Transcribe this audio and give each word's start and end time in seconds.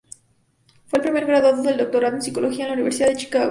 Fue 0.87 0.97
el 0.97 1.03
primer 1.03 1.27
graduado 1.27 1.61
del 1.61 1.77
doctorado 1.77 2.15
en 2.15 2.23
psicología 2.23 2.63
en 2.63 2.69
la 2.71 2.73
Universidad 2.73 3.09
de 3.09 3.17
Chicago. 3.17 3.49